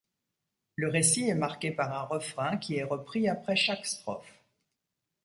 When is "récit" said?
0.89-1.29